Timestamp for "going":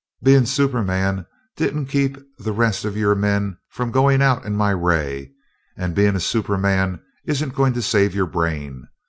3.91-4.19, 7.53-7.73